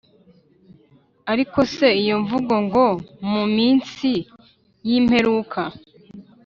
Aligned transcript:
Ariko 1.31 1.59
se 1.75 1.87
iyo 2.01 2.15
mvugo 2.23 2.53
ngo 2.65 2.85
mu 3.31 3.43
minsi 3.55 4.11
y 4.87 4.91
imperuka 4.99 5.61